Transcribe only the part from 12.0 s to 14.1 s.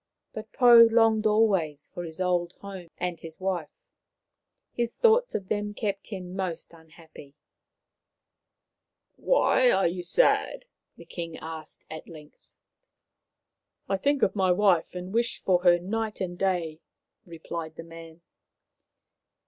length. 217 218 Maoriland Fairy Tales" I